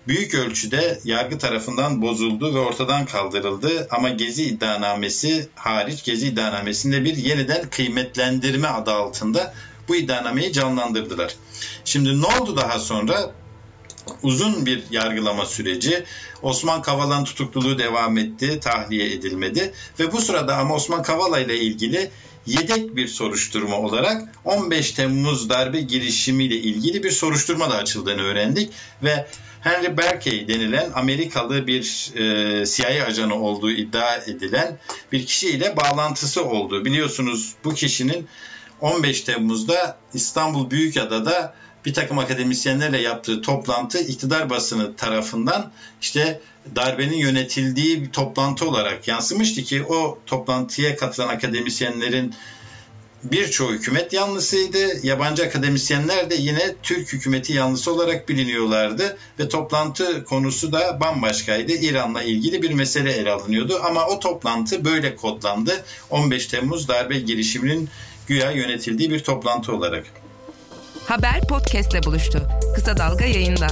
büyük 0.08 0.34
ölçüde 0.34 1.00
yargı 1.04 1.38
tarafından 1.38 2.02
bozuldu 2.02 2.54
ve 2.54 2.58
ortadan 2.58 3.06
kaldırıldı. 3.06 3.88
Ama 3.90 4.08
Gezi 4.08 4.44
iddianamesi 4.44 5.48
hariç 5.54 6.04
Gezi 6.04 6.26
iddianamesinde 6.26 7.04
bir 7.04 7.16
yeniden 7.16 7.70
kıymetlendirme 7.70 8.68
adı 8.68 8.90
altında 8.90 9.54
bu 9.88 9.96
iddianameyi 9.96 10.52
canlandırdılar. 10.52 11.34
Şimdi 11.84 12.22
ne 12.22 12.26
oldu 12.26 12.56
daha 12.56 12.78
sonra? 12.78 13.30
Uzun 14.22 14.66
bir 14.66 14.82
yargılama 14.90 15.46
süreci. 15.46 16.04
Osman 16.42 16.82
Kavala'nın 16.82 17.24
tutukluluğu 17.24 17.78
devam 17.78 18.18
etti, 18.18 18.60
tahliye 18.60 19.12
edilmedi 19.12 19.72
ve 19.98 20.12
bu 20.12 20.20
sırada 20.20 20.56
ama 20.56 20.74
Osman 20.74 21.02
Kavala 21.02 21.40
ile 21.40 21.60
ilgili 21.60 22.10
yedek 22.46 22.96
bir 22.96 23.08
soruşturma 23.08 23.76
olarak 23.76 24.22
15 24.44 24.92
Temmuz 24.92 25.50
darbe 25.50 25.80
girişimiyle 25.80 26.56
ilgili 26.56 27.02
bir 27.02 27.10
soruşturma 27.10 27.70
da 27.70 27.74
açıldığını 27.74 28.22
öğrendik 28.22 28.72
ve 29.02 29.26
Henry 29.60 29.96
Berkey 29.96 30.48
denilen 30.48 30.90
Amerikalı 30.94 31.66
bir 31.66 32.10
e, 32.14 32.66
CIA 32.66 33.06
ajanı 33.06 33.34
olduğu 33.34 33.70
iddia 33.70 34.16
edilen 34.16 34.78
bir 35.12 35.26
kişiyle 35.26 35.76
bağlantısı 35.76 36.44
oldu. 36.44 36.84
Biliyorsunuz 36.84 37.52
bu 37.64 37.74
kişinin 37.74 38.28
15 38.80 39.20
Temmuz'da 39.20 39.98
İstanbul 40.14 40.70
Büyükada'da 40.70 41.54
bir 41.86 41.94
takım 41.94 42.18
akademisyenlerle 42.18 43.00
yaptığı 43.00 43.42
toplantı 43.42 43.98
iktidar 43.98 44.50
basını 44.50 44.96
tarafından 44.96 45.72
işte 46.00 46.40
darbenin 46.76 47.16
yönetildiği 47.16 48.02
bir 48.02 48.10
toplantı 48.10 48.68
olarak 48.68 49.08
yansımıştı 49.08 49.62
ki 49.62 49.84
o 49.84 50.18
toplantıya 50.26 50.96
katılan 50.96 51.28
akademisyenlerin 51.28 52.34
birçoğu 53.24 53.72
hükümet 53.72 54.12
yanlısıydı. 54.12 55.06
Yabancı 55.06 55.44
akademisyenler 55.44 56.30
de 56.30 56.34
yine 56.34 56.74
Türk 56.82 57.12
hükümeti 57.12 57.52
yanlısı 57.52 57.92
olarak 57.92 58.28
biliniyorlardı 58.28 59.18
ve 59.38 59.48
toplantı 59.48 60.24
konusu 60.24 60.72
da 60.72 61.00
bambaşkaydı. 61.00 61.72
İran'la 61.72 62.22
ilgili 62.22 62.62
bir 62.62 62.70
mesele 62.70 63.12
ele 63.12 63.30
alınıyordu 63.30 63.80
ama 63.84 64.06
o 64.06 64.20
toplantı 64.20 64.84
böyle 64.84 65.16
kodlandı. 65.16 65.84
15 66.10 66.46
Temmuz 66.46 66.88
darbe 66.88 67.18
girişiminin 67.18 67.88
güya 68.26 68.50
yönetildiği 68.50 69.10
bir 69.10 69.20
toplantı 69.20 69.76
olarak. 69.76 70.25
Haber 71.08 71.40
podcastle 71.48 72.02
buluştu. 72.02 72.48
Kısa 72.74 72.96
Dalga 72.96 73.24
yayında. 73.24 73.66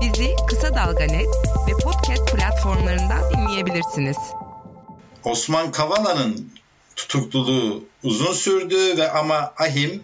Bizi 0.00 0.30
Kısa 0.48 0.74
Dalga 0.74 1.04
Net 1.04 1.28
ve 1.68 1.72
podcast 1.84 2.32
platformlarından 2.32 3.30
dinleyebilirsiniz. 3.30 4.16
Osman 5.24 5.72
Kavala'nın 5.72 6.50
tutukluluğu 6.96 7.84
uzun 8.02 8.32
sürdü 8.32 8.96
ve 8.96 9.10
ama 9.10 9.52
Ahim 9.58 10.02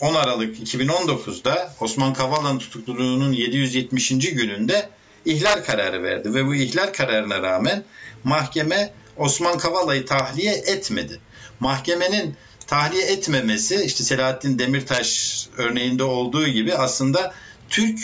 10 0.00 0.14
Aralık 0.14 0.58
2019'da 0.58 1.72
Osman 1.80 2.12
Kavala'nın 2.12 2.58
tutukluluğunun 2.58 3.32
770. 3.32 4.08
gününde 4.08 4.88
ihlal 5.24 5.64
kararı 5.64 6.02
verdi 6.02 6.34
ve 6.34 6.46
bu 6.46 6.54
ihlal 6.54 6.92
kararına 6.92 7.42
rağmen 7.42 7.84
mahkeme 8.24 8.92
Osman 9.16 9.58
Kavala'yı 9.58 10.06
tahliye 10.06 10.52
etmedi. 10.52 11.20
Mahkemenin 11.60 12.36
tahliye 12.72 13.06
etmemesi 13.06 13.82
işte 13.84 14.04
Selahattin 14.04 14.58
Demirtaş 14.58 15.46
örneğinde 15.56 16.04
olduğu 16.04 16.48
gibi 16.48 16.74
aslında 16.74 17.34
Türk 17.68 18.00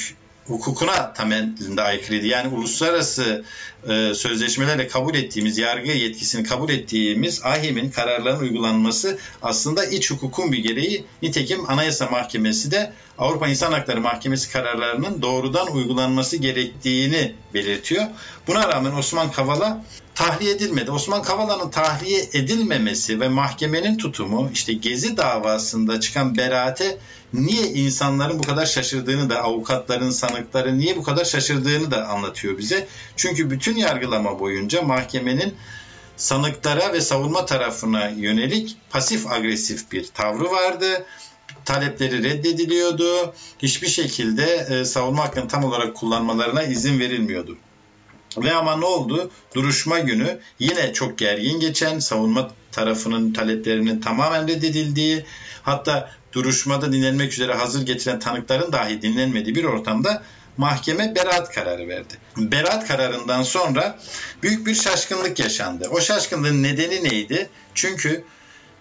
hukukuna 0.46 1.12
temelinde 1.12 1.82
aykırıydı. 1.82 2.26
Yani 2.26 2.54
uluslararası 2.54 3.44
e, 3.86 4.14
sözleşmelerle 4.14 4.88
kabul 4.88 5.14
ettiğimiz, 5.14 5.58
yargı 5.58 5.90
yetkisini 5.90 6.44
kabul 6.44 6.70
ettiğimiz 6.70 7.42
AHİM'in 7.44 7.90
kararlarının 7.90 8.40
uygulanması 8.40 9.18
aslında 9.42 9.84
iç 9.84 10.10
hukukun 10.10 10.52
bir 10.52 10.58
gereği. 10.58 11.04
Nitekim 11.22 11.70
Anayasa 11.70 12.06
Mahkemesi 12.06 12.70
de 12.70 12.92
Avrupa 13.18 13.48
İnsan 13.48 13.72
Hakları 13.72 14.00
Mahkemesi 14.00 14.52
kararlarının 14.52 15.22
doğrudan 15.22 15.72
uygulanması 15.72 16.36
gerektiğini 16.36 17.34
belirtiyor. 17.54 18.04
Buna 18.46 18.68
rağmen 18.68 18.92
Osman 18.92 19.32
Kavala 19.32 19.84
tahliye 20.14 20.52
edilmedi. 20.52 20.90
Osman 20.90 21.22
Kavala'nın 21.22 21.70
tahliye 21.70 22.22
edilmemesi 22.32 23.20
ve 23.20 23.28
mahkemenin 23.28 23.96
tutumu 23.96 24.50
işte 24.52 24.72
Gezi 24.72 25.16
davasında 25.16 26.00
çıkan 26.00 26.36
beraate 26.36 26.98
niye 27.32 27.62
insanların 27.62 28.38
bu 28.38 28.42
kadar 28.42 28.66
şaşırdığını 28.66 29.30
da 29.30 29.42
avukatların, 29.42 30.10
sanıkların 30.10 30.78
niye 30.78 30.96
bu 30.96 31.02
kadar 31.02 31.24
şaşırdığını 31.24 31.90
da 31.90 32.08
anlatıyor 32.08 32.58
bize. 32.58 32.88
Çünkü 33.16 33.50
bütün 33.50 33.67
yargılama 33.76 34.40
boyunca 34.40 34.82
mahkemenin 34.82 35.54
sanıklara 36.16 36.92
ve 36.92 37.00
savunma 37.00 37.46
tarafına 37.46 38.08
yönelik 38.08 38.76
pasif 38.90 39.26
agresif 39.26 39.92
bir 39.92 40.06
tavrı 40.14 40.50
vardı. 40.50 41.06
Talepleri 41.64 42.22
reddediliyordu. 42.22 43.34
Hiçbir 43.58 43.88
şekilde 43.88 44.66
e, 44.70 44.84
savunma 44.84 45.24
hakkını 45.24 45.48
tam 45.48 45.64
olarak 45.64 45.96
kullanmalarına 45.96 46.62
izin 46.62 47.00
verilmiyordu. 47.00 47.56
Ve 48.36 48.52
ama 48.52 48.76
ne 48.76 48.84
oldu? 48.84 49.30
Duruşma 49.54 49.98
günü 49.98 50.38
yine 50.58 50.92
çok 50.92 51.18
gergin 51.18 51.60
geçen, 51.60 51.98
savunma 51.98 52.50
tarafının 52.72 53.32
taleplerinin 53.32 54.00
tamamen 54.00 54.48
reddedildiği, 54.48 55.24
hatta 55.62 56.10
duruşmada 56.32 56.92
dinlenmek 56.92 57.32
üzere 57.32 57.54
hazır 57.54 57.86
getiren 57.86 58.18
tanıkların 58.18 58.72
dahi 58.72 59.02
dinlenmediği 59.02 59.54
bir 59.54 59.64
ortamda 59.64 60.22
mahkeme 60.58 61.14
beraat 61.14 61.54
kararı 61.54 61.88
verdi. 61.88 62.14
Beraat 62.36 62.88
kararından 62.88 63.42
sonra 63.42 63.98
büyük 64.42 64.66
bir 64.66 64.74
şaşkınlık 64.74 65.38
yaşandı. 65.38 65.88
O 65.90 66.00
şaşkınlığın 66.00 66.62
nedeni 66.62 67.04
neydi? 67.04 67.50
Çünkü 67.74 68.24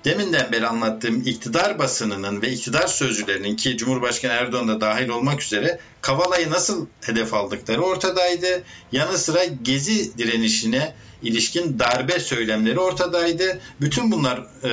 deminden 0.06 0.52
beri 0.52 0.68
anlattığım 0.68 1.22
iktidar 1.26 1.80
basınının 1.80 2.42
ve 2.42 2.50
iktidar 2.50 2.88
sözcülerinin 2.88 3.56
ki 3.56 3.78
Cumhurbaşkanı 3.78 4.32
Erdoğan 4.32 4.68
da 4.68 4.82
dahil 4.82 5.10
olmak 5.10 5.42
üzere 5.42 5.80
Kavala'yı 6.02 6.50
nasıl 6.50 6.88
hedef 7.02 7.34
aldıkları 7.34 7.82
ortadaydı. 7.82 8.64
Yanı 8.92 9.18
sıra 9.18 9.46
Gezi 9.46 10.18
direnişine 10.18 10.96
ilişkin 11.24 11.80
darbe 11.80 12.20
söylemleri 12.20 12.80
ortadaydı. 12.80 13.60
Bütün 13.82 14.12
bunlar 14.12 14.38
e, 14.64 14.72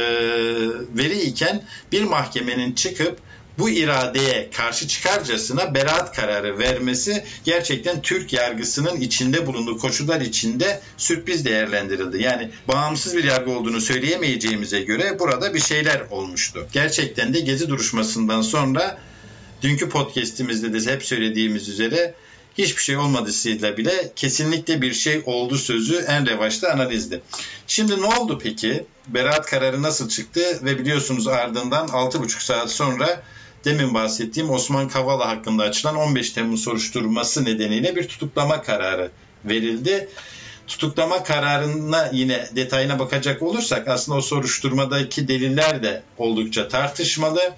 veri 0.97 1.21
iken 1.21 1.63
bir 1.93 2.03
mahkemenin 2.03 2.73
çıkıp 2.73 3.19
bu 3.59 3.71
iradeye 3.71 4.51
karşı 4.51 4.89
çıkarcasına 4.89 5.75
beraat 5.75 6.17
kararı 6.17 6.59
vermesi 6.59 7.25
gerçekten 7.45 8.03
Türk 8.03 8.33
yargısının 8.33 9.01
içinde 9.01 9.47
bulunduğu 9.47 9.79
koşullar 9.79 10.21
içinde 10.21 10.81
sürpriz 10.97 11.45
değerlendirildi. 11.45 12.23
Yani 12.23 12.51
bağımsız 12.69 13.17
bir 13.17 13.25
yargı 13.25 13.51
olduğunu 13.51 13.81
söyleyemeyeceğimize 13.81 14.83
göre 14.83 15.19
burada 15.19 15.55
bir 15.55 15.61
şeyler 15.61 16.01
olmuştu. 16.11 16.67
Gerçekten 16.73 17.35
de 17.35 17.41
gezi 17.41 17.69
duruşmasından 17.69 18.43
sonra 18.43 18.99
dünkü 19.63 19.89
podcast'imizde 19.89 20.73
de 20.73 20.93
hep 20.93 21.05
söylediğimiz 21.05 21.69
üzere 21.69 22.15
hiçbir 22.59 22.83
şey 22.83 22.97
olmadığıyla 22.97 23.77
bile 23.77 24.13
kesinlikle 24.17 24.83
bir 24.83 24.93
şey 24.93 25.23
oldu 25.27 25.59
sözü 25.59 25.97
en 26.09 26.27
revaçta 26.27 26.73
analizdi. 26.73 27.23
Şimdi 27.67 28.01
ne 28.01 28.07
oldu 28.07 28.39
peki? 28.43 28.85
Beraat 29.09 29.47
kararı 29.47 29.83
nasıl 29.83 30.09
çıktı 30.09 30.59
ve 30.63 30.79
biliyorsunuz 30.79 31.27
ardından 31.27 31.89
6,5 31.89 32.45
saat 32.45 32.71
sonra 32.71 33.23
demin 33.65 33.95
bahsettiğim 33.95 34.51
Osman 34.51 34.89
Kavala 34.89 35.29
hakkında 35.29 35.63
açılan 35.63 35.97
15 35.97 36.31
Temmuz 36.31 36.63
soruşturması 36.63 37.45
nedeniyle 37.45 37.97
bir 37.97 38.09
tutuklama 38.09 38.63
kararı 38.63 39.11
verildi. 39.45 40.09
Tutuklama 40.67 41.23
kararına 41.23 42.09
yine 42.13 42.49
detayına 42.57 42.99
bakacak 42.99 43.43
olursak 43.43 43.89
aslında 43.89 44.19
o 44.19 44.21
soruşturmadaki 44.21 45.29
deliller 45.29 45.83
de 45.83 46.03
oldukça 46.19 46.69
tartışmalı. 46.69 47.55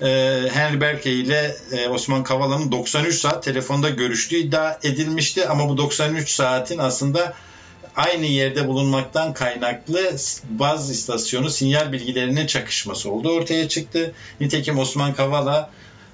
Ee, 0.00 0.42
Henry 0.52 0.80
Berkey 0.80 1.20
ile 1.20 1.56
e, 1.72 1.88
Osman 1.88 2.24
Kavala'nın 2.24 2.72
93 2.72 3.14
saat 3.14 3.44
telefonda 3.44 3.90
görüştüğü 3.90 4.36
iddia 4.36 4.78
edilmişti 4.82 5.48
ama 5.48 5.68
bu 5.68 5.78
93 5.78 6.30
saatin 6.30 6.78
aslında 6.78 7.34
aynı 7.96 8.26
yerde 8.26 8.68
bulunmaktan 8.68 9.34
kaynaklı 9.34 10.16
baz 10.48 10.90
istasyonu 10.90 11.50
sinyal 11.50 11.92
bilgilerinin 11.92 12.46
çakışması 12.46 13.10
oldu 13.10 13.30
ortaya 13.30 13.68
çıktı. 13.68 14.12
Nitekim 14.40 14.78
Osman 14.78 15.14
Kavala 15.14 15.70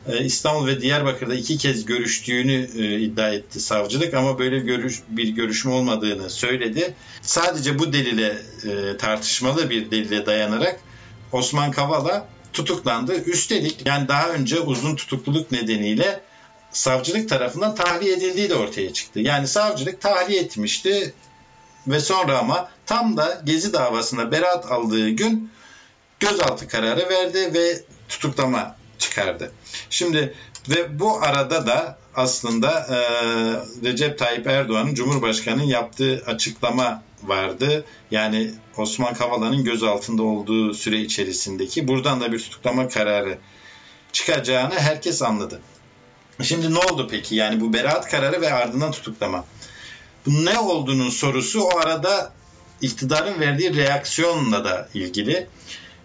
e, 0.08 0.24
İstanbul 0.24 0.66
ve 0.66 0.80
Diyarbakır'da 0.80 1.34
iki 1.34 1.58
kez 1.58 1.84
görüştüğünü 1.84 2.68
e, 2.78 3.00
iddia 3.00 3.28
etti 3.28 3.60
savcılık 3.60 4.14
ama 4.14 4.38
böyle 4.38 4.58
görüş, 4.58 5.00
bir 5.08 5.28
görüşme 5.28 5.72
olmadığını 5.72 6.30
söyledi. 6.30 6.94
Sadece 7.22 7.78
bu 7.78 7.92
delile 7.92 8.36
tartışmalı 8.98 9.70
bir 9.70 9.90
delile 9.90 10.26
dayanarak 10.26 10.80
Osman 11.32 11.70
Kavala 11.70 12.28
tutuklandı. 12.52 13.24
Üstelik 13.24 13.86
yani 13.86 14.08
daha 14.08 14.28
önce 14.28 14.60
uzun 14.60 14.96
tutukluluk 14.96 15.52
nedeniyle 15.52 16.20
savcılık 16.72 17.28
tarafından 17.28 17.74
tahliye 17.74 18.14
edildiği 18.14 18.50
de 18.50 18.54
ortaya 18.54 18.92
çıktı. 18.92 19.20
Yani 19.20 19.46
savcılık 19.46 20.00
tahliye 20.00 20.40
etmişti 20.40 21.14
ve 21.86 22.00
sonra 22.00 22.38
ama 22.38 22.68
tam 22.86 23.16
da 23.16 23.42
Gezi 23.44 23.72
davasında 23.72 24.32
beraat 24.32 24.72
aldığı 24.72 25.08
gün 25.08 25.50
gözaltı 26.20 26.68
kararı 26.68 27.08
verdi 27.08 27.54
ve 27.54 27.82
tutuklama 28.08 28.76
çıkardı. 28.98 29.52
Şimdi 29.90 30.34
ve 30.68 30.98
bu 30.98 31.22
arada 31.22 31.66
da 31.66 31.98
aslında 32.14 32.70
e, 32.70 32.96
Recep 33.88 34.18
Tayyip 34.18 34.46
Erdoğan'ın 34.46 34.94
Cumhurbaşkanı'nın 34.94 35.66
yaptığı 35.66 36.22
açıklama 36.26 37.02
vardı. 37.22 37.84
Yani 38.10 38.50
Osman 38.76 39.14
Kavala'nın 39.14 39.64
gözaltında 39.64 40.22
olduğu 40.22 40.74
süre 40.74 41.00
içerisindeki 41.00 41.88
buradan 41.88 42.20
da 42.20 42.32
bir 42.32 42.38
tutuklama 42.38 42.88
kararı 42.88 43.38
çıkacağını 44.12 44.74
herkes 44.78 45.22
anladı. 45.22 45.60
Şimdi 46.42 46.74
ne 46.74 46.78
oldu 46.78 47.08
peki? 47.10 47.34
Yani 47.34 47.60
bu 47.60 47.72
beraat 47.72 48.10
kararı 48.10 48.40
ve 48.40 48.52
ardından 48.52 48.92
tutuklama. 48.92 49.44
Bu 50.26 50.44
ne 50.44 50.58
olduğunun 50.58 51.10
sorusu 51.10 51.60
o 51.60 51.78
arada 51.78 52.32
iktidarın 52.80 53.40
verdiği 53.40 53.76
reaksiyonla 53.76 54.64
da 54.64 54.88
ilgili. 54.94 55.46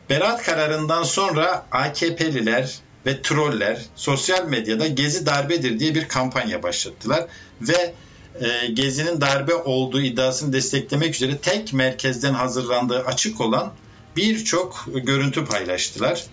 Beraat 0.10 0.44
kararından 0.44 1.04
sonra 1.04 1.66
AKP'liler 1.72 2.80
ve 3.06 3.22
troller 3.22 3.82
sosyal 3.96 4.46
medyada 4.46 4.88
Gezi 4.88 5.26
darbedir 5.26 5.80
diye 5.80 5.96
bir 5.96 6.08
kampanya 6.08 6.64
başlattılar 6.64 7.26
ve 7.62 7.94
e, 8.42 8.68
Gezi'nin 8.68 9.22
darbe 9.22 9.56
olduğu 9.56 10.02
iddiasını 10.02 10.54
desteklemek 10.54 11.16
üzere 11.16 11.38
tek 11.38 11.74
merkezden 11.74 12.34
hazırlandığı 12.34 13.00
açık 13.00 13.42
olan 13.42 13.74
birçok 14.16 14.86
görüntü 14.94 15.46
paylaştılar. 15.46 16.24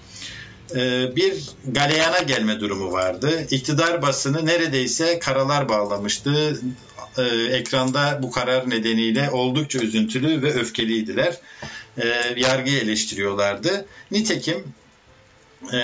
E, 0.75 1.17
bir 1.17 1.45
galeyana 1.67 2.19
gelme 2.19 2.61
durumu 2.61 2.93
vardı. 2.93 3.47
İktidar 3.51 4.03
basını 4.03 4.47
neredeyse 4.47 5.19
karalar 5.19 5.69
bağlamıştı. 5.69 6.61
E, 7.19 7.23
ekranda 7.57 8.19
bu 8.23 8.31
karar 8.31 8.71
nedeniyle 8.71 9.31
oldukça 9.31 9.78
üzüntülü 9.78 10.42
ve 10.42 10.54
öfkeliydiler. 10.54 11.38
E, 11.99 12.09
yargıyı 12.37 12.78
eleştiriyorlardı. 12.81 13.87
Nitekim 14.11 14.64
e, 15.73 15.78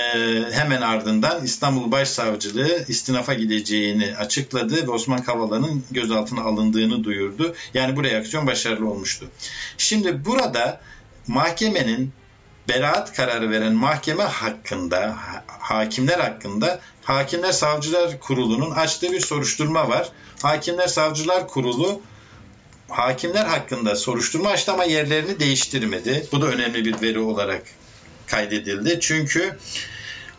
hemen 0.51 0.81
ardından 0.81 1.43
İstanbul 1.43 1.91
Başsavcılığı 1.91 2.85
istinafa 2.87 3.33
gideceğini 3.33 4.15
açıkladı 4.17 4.87
ve 4.87 4.91
Osman 4.91 5.23
Kavala'nın 5.23 5.83
gözaltına 5.91 6.41
alındığını 6.41 7.03
duyurdu. 7.03 7.55
Yani 7.73 7.95
bu 7.95 8.03
reaksiyon 8.03 8.47
başarılı 8.47 8.89
olmuştu. 8.89 9.29
Şimdi 9.77 10.25
burada 10.25 10.81
mahkemenin 11.27 12.11
beraat 12.69 13.13
kararı 13.13 13.51
veren 13.51 13.73
mahkeme 13.73 14.23
hakkında, 14.23 15.15
hakimler 15.47 16.19
hakkında 16.19 16.79
Hakimler 17.09 17.51
Savcılar 17.51 18.19
Kurulu'nun 18.19 18.71
açtığı 18.71 19.11
bir 19.11 19.19
soruşturma 19.19 19.89
var. 19.89 20.09
Hakimler 20.41 20.87
Savcılar 20.87 21.47
Kurulu 21.47 22.01
hakimler 22.89 23.45
hakkında 23.45 23.95
soruşturma 23.95 24.49
açtı 24.49 24.71
ama 24.71 24.83
yerlerini 24.83 25.39
değiştirmedi. 25.39 26.27
Bu 26.31 26.41
da 26.41 26.45
önemli 26.45 26.85
bir 26.85 27.01
veri 27.01 27.19
olarak 27.19 27.63
kaydedildi. 28.27 28.99
Çünkü 28.99 29.57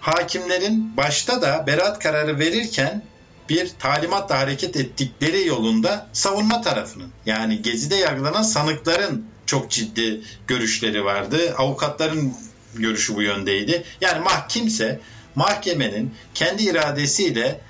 hakimlerin 0.00 0.96
başta 0.96 1.42
da 1.42 1.64
beraat 1.66 1.98
kararı 1.98 2.38
verirken 2.38 3.02
bir 3.48 3.70
talimatla 3.78 4.38
hareket 4.38 4.76
ettikleri 4.76 5.46
yolunda 5.46 6.06
savunma 6.12 6.62
tarafının 6.62 7.08
yani 7.26 7.62
Gezi'de 7.62 7.96
yargılanan 7.96 8.42
sanıkların 8.42 9.26
çok 9.50 9.70
ciddi 9.70 10.20
görüşleri 10.46 11.04
vardı. 11.04 11.54
Avukatların 11.58 12.34
görüşü 12.74 13.16
bu 13.16 13.22
yöndeydi. 13.22 13.84
Yani 14.00 14.24
mahkimse 14.24 15.00
mahkemenin 15.34 16.14
kendi 16.34 16.62
iradesiyle 16.62 17.60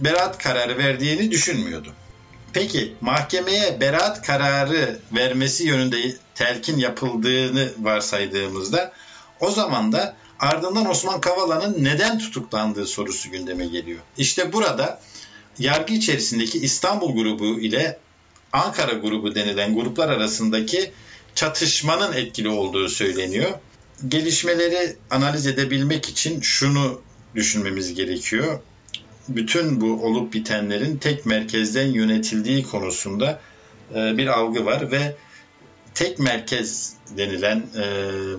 beraat 0.00 0.38
kararı 0.38 0.78
verdiğini 0.78 1.30
düşünmüyordu. 1.30 1.92
Peki 2.52 2.94
mahkemeye 3.00 3.80
beraat 3.80 4.26
kararı 4.26 4.98
vermesi 5.12 5.64
yönünde 5.64 6.16
telkin 6.34 6.78
yapıldığını 6.78 7.68
varsaydığımızda 7.78 8.92
o 9.40 9.50
zaman 9.50 9.92
da 9.92 10.16
ardından 10.38 10.90
Osman 10.90 11.20
Kavala'nın 11.20 11.84
neden 11.84 12.18
tutuklandığı 12.18 12.86
sorusu 12.86 13.30
gündeme 13.30 13.66
geliyor. 13.66 14.00
İşte 14.16 14.52
burada 14.52 15.00
yargı 15.58 15.94
içerisindeki 15.94 16.58
İstanbul 16.58 17.14
grubu 17.14 17.60
ile 17.60 17.98
Ankara 18.52 18.92
grubu 18.92 19.34
denilen 19.34 19.74
gruplar 19.74 20.08
arasındaki 20.08 20.92
çatışmanın 21.34 22.12
etkili 22.12 22.48
olduğu 22.48 22.88
söyleniyor. 22.88 23.50
Gelişmeleri 24.08 24.96
analiz 25.10 25.46
edebilmek 25.46 26.08
için 26.08 26.40
şunu 26.40 27.00
düşünmemiz 27.34 27.94
gerekiyor. 27.94 28.60
Bütün 29.28 29.80
bu 29.80 30.06
olup 30.06 30.32
bitenlerin 30.32 30.96
tek 30.96 31.26
merkezden 31.26 31.86
yönetildiği 31.86 32.62
konusunda 32.62 33.40
e, 33.94 34.16
bir 34.16 34.26
algı 34.26 34.64
var 34.64 34.90
ve 34.90 35.16
tek 35.94 36.18
merkez 36.18 36.96
denilen 37.16 37.58
e, 37.58 37.84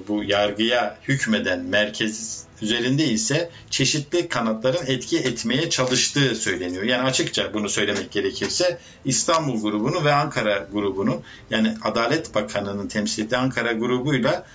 bu 0.08 0.24
yargıya 0.24 0.98
hükmeden 1.08 1.60
merkez 1.60 2.44
üzerinde 2.62 3.06
ise 3.06 3.50
çeşitli 3.70 4.28
kanatların 4.28 4.86
etki 4.88 5.20
etmeye 5.20 5.70
çalıştığı 5.70 6.36
söyleniyor. 6.36 6.84
Yani 6.84 7.04
açıkça 7.04 7.54
bunu 7.54 7.70
söylemek 7.70 8.12
gerekirse 8.12 8.78
İstanbul 9.06 9.62
grubunu 9.62 10.06
ve 10.06 10.14
Ankara 10.14 10.68
grubunu 10.74 11.22
yani 11.50 11.76
Adalet 11.82 12.36
Bakanı'nın 12.36 12.88
temsil 12.88 13.24
ettiği 13.24 13.38
Ankara 13.38 13.74
grubuyla 13.74 14.46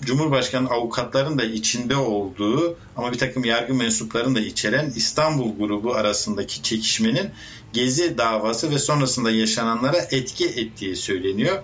Cumhurbaşkanı 0.00 0.68
avukatların 0.68 1.38
da 1.38 1.44
içinde 1.44 1.96
olduğu 1.96 2.78
ama 2.96 3.12
bir 3.12 3.18
takım 3.18 3.44
yargı 3.44 3.74
mensuplarını 3.74 4.34
da 4.34 4.40
içeren 4.40 4.92
İstanbul 4.96 5.58
grubu 5.58 5.94
arasındaki 5.94 6.62
çekişmenin 6.62 7.30
Gezi 7.72 8.18
davası 8.18 8.70
ve 8.70 8.78
sonrasında 8.78 9.30
yaşananlara 9.30 9.98
etki 10.10 10.46
ettiği 10.46 10.96
söyleniyor 10.96 11.62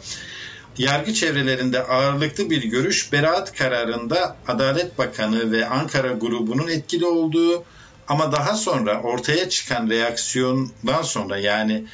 yargı 0.79 1.15
çevrelerinde 1.15 1.83
ağırlıklı 1.83 2.51
bir 2.51 2.65
görüş 2.65 3.13
beraat 3.13 3.55
kararında 3.57 4.37
Adalet 4.49 4.99
Bakanı 4.99 5.53
ve 5.53 5.67
Ankara 5.67 6.13
grubunun 6.13 6.69
etkili 6.69 7.07
olduğu 7.07 7.65
ama 8.09 8.33
daha 8.33 8.55
sonra 8.55 9.03
ortaya 9.03 9.49
çıkan 9.49 9.91
reaksiyondan 9.91 11.03
sonra 11.03 11.39
yani 11.39 11.85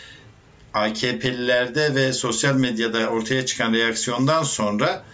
AKP'lilerde 0.74 1.94
ve 1.94 2.12
sosyal 2.12 2.54
medyada 2.54 3.08
ortaya 3.08 3.46
çıkan 3.46 3.72
reaksiyondan 3.72 4.42
sonra 4.42 5.04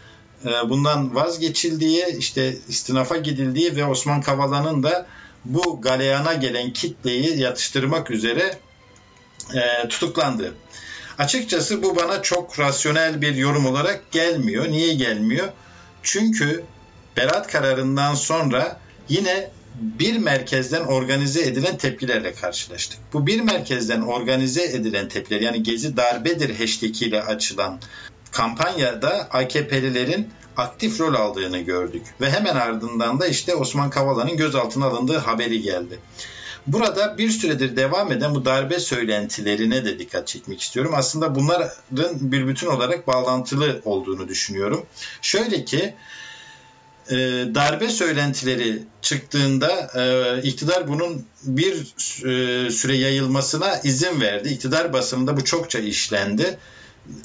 e, 0.44 0.70
bundan 0.70 1.14
vazgeçildiği, 1.14 2.05
işte 2.18 2.57
istinafa 2.68 3.16
gidildiği 3.16 3.77
ve 3.77 3.85
Osman 3.85 4.20
Kavala'nın 4.20 4.83
da 4.83 5.07
bu 5.44 5.81
galeyana 5.81 6.35
gelen 6.35 6.72
kitleyi 6.72 7.40
yatıştırmak 7.40 8.11
üzere 8.11 8.59
e, 9.55 9.88
tutuklandı. 9.88 10.55
Açıkçası 11.18 11.83
bu 11.83 11.96
bana 11.96 12.22
çok 12.22 12.59
rasyonel 12.59 13.20
bir 13.20 13.35
yorum 13.35 13.66
olarak 13.66 14.11
gelmiyor. 14.11 14.68
Niye 14.68 14.94
gelmiyor? 14.94 15.48
Çünkü 16.03 16.64
Berat 17.16 17.53
kararından 17.53 18.14
sonra 18.14 18.81
yine 19.09 19.50
bir 19.81 20.18
merkezden 20.18 20.85
organize 20.85 21.42
edilen 21.42 21.77
tepkilerle 21.77 22.35
karşılaştık. 22.35 22.98
Bu 23.12 23.27
bir 23.27 23.40
merkezden 23.40 24.00
organize 24.00 24.64
edilen 24.64 25.09
tepkiler 25.09 25.40
yani 25.40 25.62
Gezi 25.62 25.96
darbedir 25.96 26.59
hashtag 26.59 27.03
ile 27.03 27.22
açılan 27.22 27.81
kampanyada 28.31 29.29
AKP'lilerin 29.31 30.29
aktif 30.57 31.00
rol 31.00 31.14
aldığını 31.14 31.59
gördük. 31.59 32.03
Ve 32.20 32.31
hemen 32.31 32.57
ardından 32.57 33.20
da 33.20 33.27
işte 33.27 33.55
Osman 33.55 33.90
Kavala'nın 33.90 34.37
gözaltına 34.37 34.87
alındığı 34.87 35.18
haberi 35.18 35.62
geldi. 35.62 35.98
Burada 36.66 37.18
bir 37.18 37.31
süredir 37.31 37.77
devam 37.77 38.12
eden 38.12 38.35
bu 38.35 38.44
darbe 38.44 38.79
söylentilerine 38.79 39.85
de 39.85 39.98
dikkat 39.98 40.29
çekmek 40.29 40.61
istiyorum. 40.61 40.92
Aslında 40.94 41.35
bunların 41.35 41.70
bir 42.20 42.48
bütün 42.48 42.66
olarak 42.66 43.07
bağlantılı 43.07 43.81
olduğunu 43.85 44.29
düşünüyorum. 44.29 44.87
Şöyle 45.22 45.64
ki 45.64 45.94
e, 47.11 47.16
darbe 47.55 47.88
söylentileri 47.88 48.83
çıktığında 49.03 49.90
e, 49.94 50.42
iktidar 50.42 50.88
bunun 50.88 51.27
bir 51.42 51.74
e, 52.24 52.70
süre 52.70 52.96
yayılmasına 52.96 53.81
izin 53.85 54.20
verdi. 54.20 54.48
İktidar 54.48 54.92
basınında 54.92 55.37
bu 55.37 55.44
çokça 55.44 55.79
işlendi. 55.79 56.59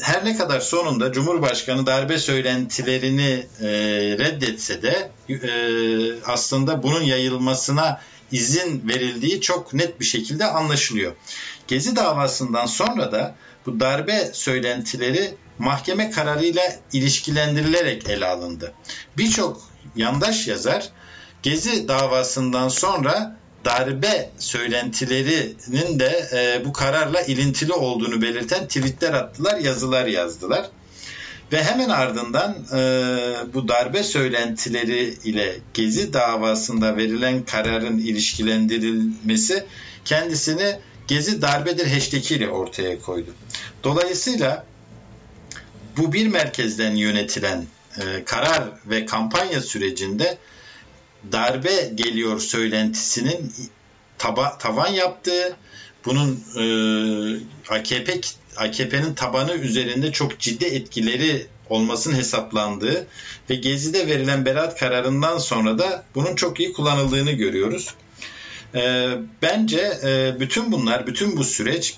Her 0.01 0.25
ne 0.25 0.37
kadar 0.37 0.59
sonunda 0.59 1.11
Cumhurbaşkanı 1.11 1.85
darbe 1.85 2.17
söylentilerini 2.17 3.45
e, 3.61 3.67
reddetse 4.17 4.81
de 4.81 5.11
e, 5.29 5.49
aslında 6.25 6.83
bunun 6.83 7.01
yayılmasına 7.01 8.01
izin 8.31 8.87
verildiği 8.87 9.41
çok 9.41 9.73
net 9.73 9.99
bir 9.99 10.05
şekilde 10.05 10.45
anlaşılıyor. 10.45 11.15
Gezi 11.67 11.95
davasından 11.95 12.65
sonra 12.65 13.11
da 13.11 13.35
bu 13.65 13.79
darbe 13.79 14.29
söylentileri 14.33 15.33
mahkeme 15.59 16.11
kararıyla 16.11 16.63
ilişkilendirilerek 16.93 18.09
ele 18.09 18.25
alındı. 18.25 18.73
Birçok 19.17 19.61
yandaş 19.95 20.47
yazar 20.47 20.91
Gezi 21.43 21.87
davasından 21.87 22.67
sonra 22.67 23.37
darbe 23.65 24.29
söylentilerinin 24.37 25.99
de 25.99 26.29
e, 26.33 26.65
bu 26.65 26.73
kararla 26.73 27.21
ilintili 27.21 27.73
olduğunu 27.73 28.21
belirten 28.21 28.67
tweetler 28.67 29.13
attılar, 29.13 29.57
yazılar 29.57 30.05
yazdılar. 30.05 30.69
Ve 31.51 31.63
hemen 31.63 31.89
ardından 31.89 32.57
e, 32.73 33.53
bu 33.53 33.67
darbe 33.67 34.03
söylentileri 34.03 35.13
ile 35.23 35.59
Gezi 35.73 36.13
davasında 36.13 36.97
verilen 36.97 37.45
kararın 37.45 37.97
ilişkilendirilmesi 37.97 39.65
kendisini 40.05 40.79
Gezi 41.07 41.41
darbedir 41.41 41.87
hashtag 41.87 42.31
ile 42.31 42.49
ortaya 42.49 42.99
koydu. 42.99 43.33
Dolayısıyla 43.83 44.65
bu 45.97 46.13
bir 46.13 46.27
merkezden 46.27 46.95
yönetilen 46.95 47.65
e, 47.97 48.23
karar 48.25 48.63
ve 48.85 49.05
kampanya 49.05 49.61
sürecinde 49.61 50.37
darbe 51.31 51.91
geliyor 51.95 52.39
söylentisinin 52.39 53.53
taba, 54.17 54.57
tavan 54.57 54.87
yaptığı, 54.87 55.57
bunun 56.05 56.43
e, 56.57 56.63
AKP 57.69 58.21
AKP'nin 58.59 59.13
tabanı 59.13 59.53
üzerinde 59.53 60.11
çok 60.11 60.39
ciddi 60.39 60.65
etkileri 60.65 61.47
olmasının 61.69 62.15
hesaplandığı 62.15 63.07
ve 63.49 63.55
Gezi'de 63.55 64.07
verilen 64.07 64.45
beraat 64.45 64.79
kararından 64.79 65.37
sonra 65.37 65.79
da 65.79 66.03
bunun 66.15 66.35
çok 66.35 66.59
iyi 66.59 66.73
kullanıldığını 66.73 67.31
görüyoruz. 67.31 67.93
E, 68.75 69.09
bence 69.41 69.99
e, 70.03 70.39
bütün 70.39 70.71
bunlar, 70.71 71.07
bütün 71.07 71.37
bu 71.37 71.43
süreç 71.43 71.97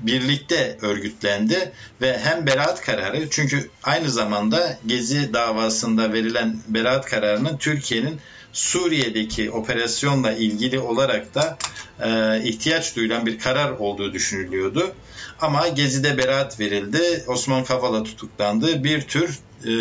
birlikte 0.00 0.78
örgütlendi 0.82 1.72
ve 2.00 2.18
hem 2.18 2.46
beraat 2.46 2.80
kararı 2.80 3.30
çünkü 3.30 3.70
aynı 3.82 4.10
zamanda 4.10 4.78
Gezi 4.86 5.32
davasında 5.32 6.12
verilen 6.12 6.56
beraat 6.68 7.06
kararının 7.06 7.56
Türkiye'nin 7.56 8.20
Suriye'deki 8.52 9.50
operasyonla 9.50 10.32
ilgili 10.32 10.78
olarak 10.78 11.34
da 11.34 11.58
e, 12.00 12.42
ihtiyaç 12.44 12.96
duyulan 12.96 13.26
bir 13.26 13.38
karar 13.38 13.70
olduğu 13.70 14.12
düşünülüyordu. 14.12 14.92
Ama 15.40 15.68
Gezi'de 15.68 16.18
beraat 16.18 16.60
verildi. 16.60 17.24
Osman 17.26 17.64
Kavala 17.64 18.02
tutuklandı. 18.02 18.84
Bir 18.84 19.00
tür 19.00 19.38
e, 19.64 19.72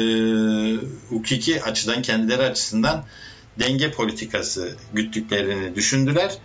hukuki 1.10 1.64
açıdan 1.64 2.02
kendileri 2.02 2.44
açısından 2.44 3.06
denge 3.60 3.92
politikası 3.92 4.76
güttüklerini 4.94 5.76
düşündüler. 5.76 6.38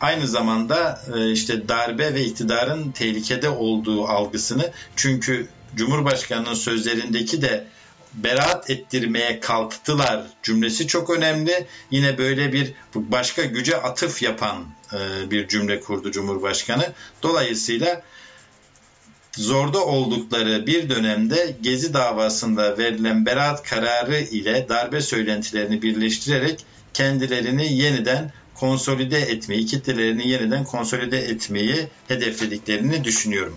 Aynı 0.00 0.26
zamanda 0.26 1.02
e, 1.16 1.32
işte 1.32 1.68
darbe 1.68 2.14
ve 2.14 2.24
iktidarın 2.24 2.90
tehlikede 2.90 3.48
olduğu 3.48 4.06
algısını 4.06 4.70
çünkü 4.96 5.48
Cumhurbaşkanı'nın 5.76 6.54
sözlerindeki 6.54 7.42
de 7.42 7.66
beraat 8.14 8.70
ettirmeye 8.70 9.40
kalktılar 9.40 10.26
cümlesi 10.42 10.86
çok 10.86 11.10
önemli. 11.10 11.66
Yine 11.90 12.18
böyle 12.18 12.52
bir 12.52 12.72
başka 12.94 13.44
güce 13.44 13.76
atıf 13.76 14.22
yapan 14.22 14.66
e, 14.92 15.30
bir 15.30 15.48
cümle 15.48 15.80
kurdu 15.80 16.10
Cumhurbaşkanı. 16.10 16.92
Dolayısıyla 17.22 18.02
zorda 19.36 19.84
oldukları 19.84 20.66
bir 20.66 20.88
dönemde 20.90 21.56
Gezi 21.60 21.94
davasında 21.94 22.78
verilen 22.78 23.26
beraat 23.26 23.62
kararı 23.62 24.18
ile 24.20 24.66
darbe 24.68 25.00
söylentilerini 25.00 25.82
birleştirerek 25.82 26.64
kendilerini 26.94 27.72
yeniden 27.72 28.32
konsolide 28.54 29.18
etmeyi, 29.18 29.66
kitlelerini 29.66 30.28
yeniden 30.28 30.64
konsolide 30.64 31.18
etmeyi 31.18 31.88
hedeflediklerini 32.08 33.04
düşünüyorum. 33.04 33.56